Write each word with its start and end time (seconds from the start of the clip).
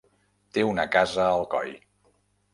Té 0.57 0.63
una 0.69 0.85
casa 0.95 1.21
a 1.27 1.35
Alcoi. 1.37 1.79